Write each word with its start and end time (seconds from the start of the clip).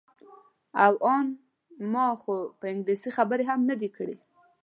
او 0.85 0.93
ان 1.15 1.25
ما 1.91 2.05
خو 2.21 2.35
په 2.59 2.65
انګلیسي 2.73 3.09
خبرې 3.17 3.43
هم 3.49 3.59
نه 3.69 3.75
دي 3.81 3.89
کړې. 3.97 4.15